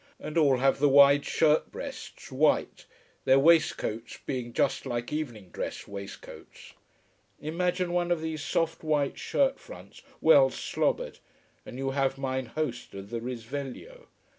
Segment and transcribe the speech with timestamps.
[0.19, 2.87] And all have the wide shirt breasts, white,
[3.25, 6.73] their waistcoats being just like evening dress waistcoats.
[7.39, 11.19] Imagine one of these soft white shirt fronts well slobbered,
[11.67, 14.07] and you have mine host of the Risveglio.